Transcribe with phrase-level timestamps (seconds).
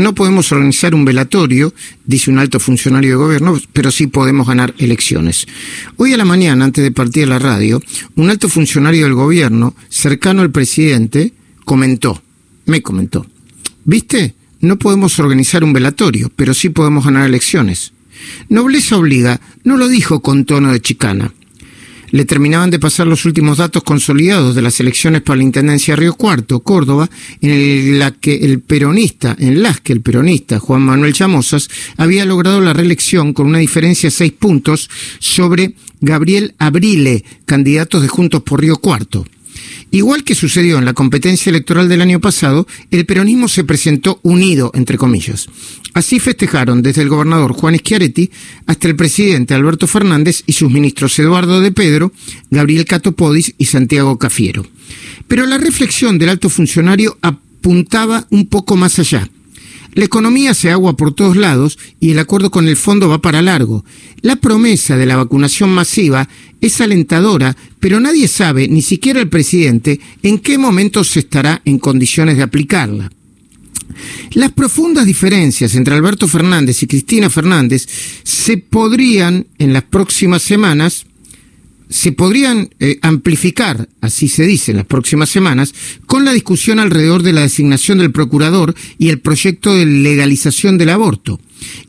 [0.00, 1.72] no podemos organizar un velatorio,
[2.04, 5.46] dice un alto funcionario de gobierno, pero sí podemos ganar elecciones.
[5.96, 7.80] Hoy a la mañana, antes de partir a la radio,
[8.16, 11.32] un alto funcionario del gobierno, cercano al presidente,
[11.64, 12.22] comentó,
[12.66, 13.26] me comentó,
[13.84, 14.34] ¿viste?
[14.60, 17.92] No podemos organizar un velatorio, pero sí podemos ganar elecciones.
[18.48, 21.32] Nobleza obliga, no lo dijo con tono de chicana
[22.10, 26.00] le terminaban de pasar los últimos datos consolidados de las elecciones para la Intendencia de
[26.00, 27.08] Río Cuarto, Córdoba,
[27.40, 32.60] en la que el peronista, en las que el peronista Juan Manuel Chamosas había logrado
[32.60, 38.60] la reelección con una diferencia de seis puntos sobre Gabriel Abrile, candidato de Juntos por
[38.60, 39.26] Río Cuarto.
[39.90, 44.70] Igual que sucedió en la competencia electoral del año pasado, el peronismo se presentó unido,
[44.74, 45.48] entre comillas.
[45.94, 48.30] Así festejaron desde el gobernador Juan Schiaretti
[48.66, 52.12] hasta el presidente Alberto Fernández y sus ministros Eduardo de Pedro,
[52.50, 54.64] Gabriel Catopodis y Santiago Cafiero.
[55.26, 59.28] Pero la reflexión del alto funcionario apuntaba un poco más allá.
[59.92, 63.42] La economía se agua por todos lados y el acuerdo con el fondo va para
[63.42, 63.84] largo.
[64.22, 66.28] La promesa de la vacunación masiva
[66.60, 71.78] es alentadora, pero nadie sabe, ni siquiera el presidente, en qué momento se estará en
[71.78, 73.10] condiciones de aplicarla.
[74.32, 77.86] Las profundas diferencias entre Alberto Fernández y Cristina Fernández
[78.22, 81.06] se podrían en las próximas semanas
[81.90, 85.74] se podrían eh, amplificar, así se dice, en las próximas semanas,
[86.06, 90.90] con la discusión alrededor de la designación del procurador y el proyecto de legalización del
[90.90, 91.40] aborto.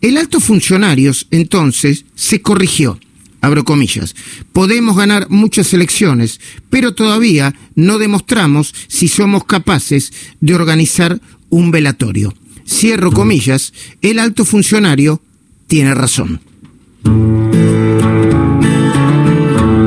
[0.02, 3.00] El alto funcionarios, entonces, se corrigió.
[3.42, 4.16] Abro comillas.
[4.54, 12.34] Podemos ganar muchas elecciones, pero todavía no demostramos si somos capaces de organizar un velatorio.
[12.68, 15.22] Cierro comillas, el alto funcionario
[15.68, 16.40] tiene razón.